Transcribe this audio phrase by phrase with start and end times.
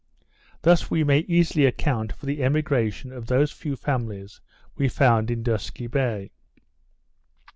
[0.63, 4.41] Thus we may easily account for the emigration of those few families
[4.75, 6.31] we found in Dusky Bay.